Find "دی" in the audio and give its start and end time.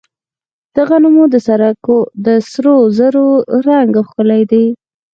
4.51-4.65